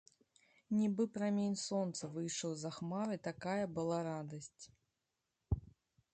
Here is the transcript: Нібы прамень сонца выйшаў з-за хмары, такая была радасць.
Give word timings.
Нібы 0.77 1.03
прамень 1.17 1.59
сонца 1.63 2.09
выйшаў 2.15 2.49
з-за 2.57 2.71
хмары, 2.79 3.15
такая 3.29 3.61
была 3.77 3.97
радасць. 4.11 4.63